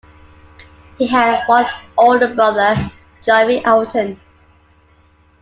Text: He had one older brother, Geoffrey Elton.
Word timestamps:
He 0.97 1.05
had 1.05 1.45
one 1.45 1.67
older 1.95 2.33
brother, 2.33 2.73
Geoffrey 3.21 3.63
Elton. 3.63 4.19